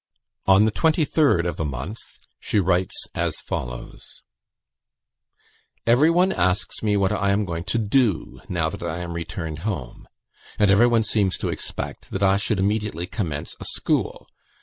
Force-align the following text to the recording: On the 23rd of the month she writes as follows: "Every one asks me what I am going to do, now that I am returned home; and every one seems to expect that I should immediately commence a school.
On 0.47 0.65
the 0.65 0.71
23rd 0.71 1.45
of 1.45 1.57
the 1.57 1.63
month 1.63 1.99
she 2.39 2.59
writes 2.59 3.05
as 3.13 3.35
follows: 3.39 4.23
"Every 5.85 6.09
one 6.09 6.31
asks 6.31 6.81
me 6.81 6.97
what 6.97 7.11
I 7.11 7.29
am 7.29 7.45
going 7.45 7.65
to 7.65 7.77
do, 7.77 8.41
now 8.49 8.67
that 8.67 8.81
I 8.81 8.97
am 9.01 9.13
returned 9.13 9.59
home; 9.59 10.07
and 10.57 10.71
every 10.71 10.87
one 10.87 11.03
seems 11.03 11.37
to 11.37 11.49
expect 11.49 12.09
that 12.09 12.23
I 12.23 12.37
should 12.37 12.57
immediately 12.57 13.05
commence 13.05 13.55
a 13.59 13.65
school. 13.65 14.27